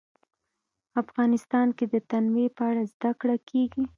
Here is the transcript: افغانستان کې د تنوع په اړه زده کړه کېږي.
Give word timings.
افغانستان 1.01 1.67
کې 1.77 1.85
د 1.93 1.95
تنوع 2.09 2.47
په 2.57 2.63
اړه 2.69 2.83
زده 2.93 3.11
کړه 3.19 3.35
کېږي. 3.49 3.83